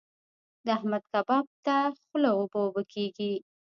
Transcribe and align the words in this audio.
د 0.65 0.67
احمد 0.77 1.03
کباب 1.13 1.45
ته 1.65 1.75
خوله 2.05 2.29
اوبه 2.37 2.57
اوبه 2.63 2.83
کېږي. 2.93 3.33